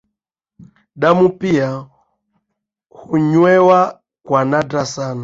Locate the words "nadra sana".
4.45-5.19